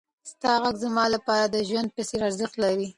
ستا 0.31 0.51
غږ 0.61 0.75
زما 0.85 1.05
لپاره 1.15 1.45
د 1.47 1.55
ژوند 1.69 1.89
په 1.95 2.01
څېر 2.07 2.21
ارزښت 2.29 2.55
لري. 2.63 2.87